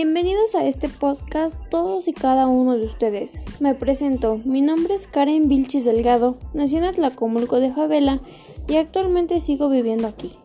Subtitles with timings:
[0.00, 3.40] Bienvenidos a este podcast todos y cada uno de ustedes.
[3.58, 8.20] Me presento, mi nombre es Karen Vilchis Delgado, nací en Atlacomulco de Favela
[8.68, 10.36] y actualmente sigo viviendo aquí.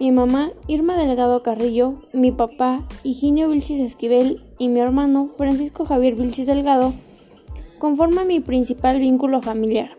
[0.00, 6.16] Mi mamá, Irma Delgado Carrillo, mi papá, Higinio Vilchis Esquivel y mi hermano, Francisco Javier
[6.16, 6.92] Vilchis Delgado,
[7.78, 9.90] conforman mi principal vínculo familiar.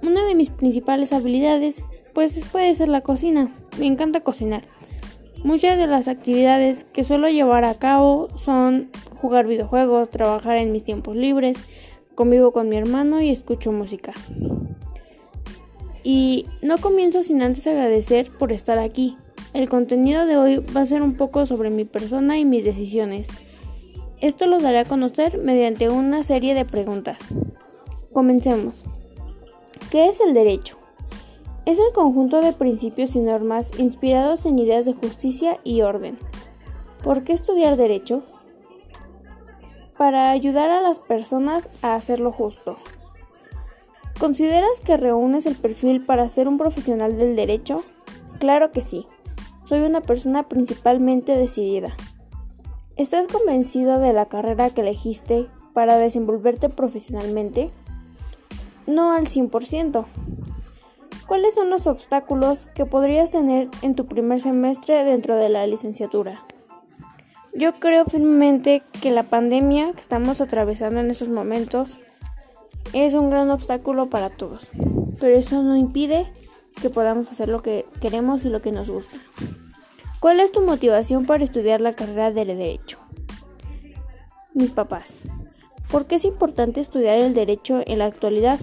[0.00, 1.82] Una de mis principales habilidades,
[2.14, 3.52] pues puede ser la cocina.
[3.80, 4.68] Me encanta cocinar.
[5.44, 8.90] Muchas de las actividades que suelo llevar a cabo son
[9.20, 11.56] jugar videojuegos, trabajar en mis tiempos libres,
[12.14, 14.12] convivo con mi hermano y escucho música.
[16.02, 19.16] Y no comienzo sin antes agradecer por estar aquí.
[19.54, 23.28] El contenido de hoy va a ser un poco sobre mi persona y mis decisiones.
[24.20, 27.28] Esto lo daré a conocer mediante una serie de preguntas.
[28.12, 28.84] Comencemos.
[29.90, 30.78] ¿Qué es el derecho?
[31.66, 36.16] Es el conjunto de principios y normas inspirados en ideas de justicia y orden.
[37.02, 38.22] ¿Por qué estudiar derecho?
[39.98, 42.76] Para ayudar a las personas a hacer lo justo.
[44.20, 47.82] ¿Consideras que reúnes el perfil para ser un profesional del derecho?
[48.38, 49.04] Claro que sí.
[49.64, 51.96] Soy una persona principalmente decidida.
[52.94, 57.72] ¿Estás convencido de la carrera que elegiste para desenvolverte profesionalmente?
[58.86, 60.06] No al 100%.
[61.26, 66.44] ¿Cuáles son los obstáculos que podrías tener en tu primer semestre dentro de la licenciatura?
[67.52, 71.98] Yo creo firmemente que la pandemia que estamos atravesando en estos momentos
[72.92, 74.68] es un gran obstáculo para todos,
[75.18, 76.30] pero eso no impide
[76.80, 79.16] que podamos hacer lo que queremos y lo que nos gusta.
[80.20, 82.98] ¿Cuál es tu motivación para estudiar la carrera de Derecho?
[84.54, 85.16] Mis papás.
[85.90, 88.60] ¿Por qué es importante estudiar el derecho en la actualidad?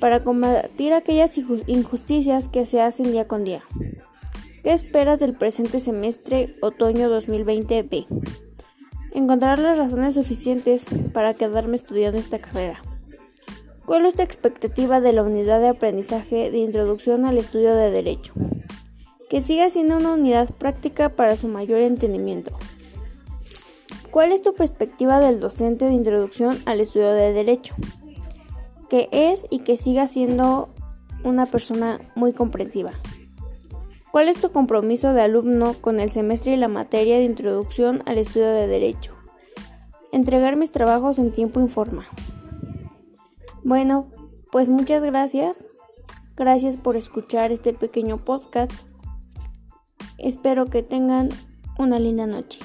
[0.00, 3.62] Para combatir aquellas injusticias que se hacen día con día.
[4.62, 8.06] ¿Qué esperas del presente semestre otoño 2020B?
[9.12, 12.82] Encontrar las razones suficientes para quedarme estudiando esta carrera.
[13.86, 18.34] ¿Cuál es tu expectativa de la unidad de aprendizaje de introducción al estudio de derecho?
[19.30, 22.50] Que siga siendo una unidad práctica para su mayor entendimiento.
[24.10, 27.74] ¿Cuál es tu perspectiva del docente de introducción al estudio de derecho?
[28.88, 30.68] Que es y que siga siendo
[31.24, 32.92] una persona muy comprensiva.
[34.10, 38.18] ¿Cuál es tu compromiso de alumno con el semestre y la materia de introducción al
[38.18, 39.14] estudio de derecho?
[40.12, 42.06] Entregar mis trabajos en tiempo y forma.
[43.62, 44.08] Bueno,
[44.50, 45.66] pues muchas gracias.
[46.36, 48.72] Gracias por escuchar este pequeño podcast.
[50.16, 51.28] Espero que tengan
[51.78, 52.60] una linda noche.